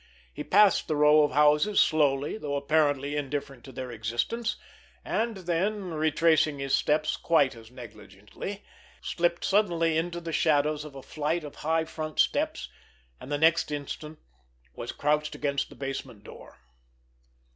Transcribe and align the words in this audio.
He 0.33 0.43
passed 0.43 0.87
the 0.87 0.95
row 0.95 1.21
of 1.21 1.33
houses 1.33 1.79
slowly, 1.79 2.35
though 2.35 2.55
apparently 2.55 3.15
indifferent 3.15 3.63
to 3.65 3.71
their 3.71 3.91
existence, 3.91 4.55
and 5.05 5.37
then, 5.37 5.91
retracing 5.93 6.57
his 6.57 6.73
steps 6.73 7.15
quite 7.15 7.55
as 7.55 7.69
negligently, 7.69 8.63
slipped 9.03 9.45
suddenly 9.45 9.97
into 9.99 10.19
the 10.19 10.33
shadows 10.33 10.85
of 10.85 10.95
a 10.95 11.03
flight 11.03 11.43
of 11.43 11.57
high 11.57 11.85
front 11.85 12.17
steps, 12.17 12.67
and 13.19 13.31
the 13.31 13.37
next 13.37 13.69
instant 13.69 14.17
was 14.73 14.91
crouched 14.91 15.35
against 15.35 15.69
the 15.69 15.75
basement 15.75 16.23
door. 16.23 16.57